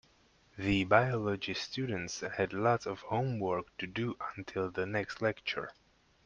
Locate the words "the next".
4.71-5.21